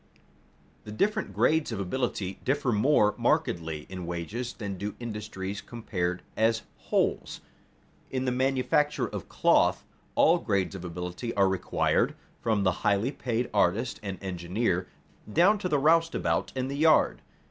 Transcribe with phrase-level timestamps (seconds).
[0.83, 6.63] The different grades of ability differ more markedly in wages than do industries compared as
[6.89, 7.39] wholes.
[8.09, 9.83] In the manufacture of cloth
[10.15, 14.87] all grades of ability are required, from the highly paid artist and engineer,
[15.31, 17.21] down to the roustabout in the yard.